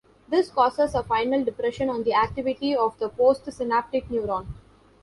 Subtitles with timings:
[0.27, 4.47] This causes a final depression on the activity of the postsynaptic neuron.